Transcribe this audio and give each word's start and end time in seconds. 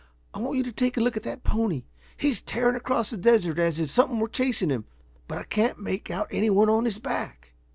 I 0.33 0.39
want 0.39 0.57
you 0.57 0.63
to 0.63 0.71
take 0.71 0.97
a 0.97 0.99
look 0.99 1.15
at 1.15 1.21
that 1.21 1.43
pony. 1.43 1.83
He's 2.17 2.41
tearing 2.41 2.75
across 2.75 3.11
the 3.11 3.17
desert 3.17 3.59
as 3.59 3.79
if 3.79 3.91
something 3.91 4.17
were 4.19 4.29
chasing 4.29 4.71
him. 4.71 4.85
But 5.27 5.37
I 5.37 5.43
can't 5.43 5.77
make 5.79 6.09
out 6.09 6.27
anyone 6.31 6.71
on 6.71 6.85
his 6.85 6.97
back." 6.97 7.53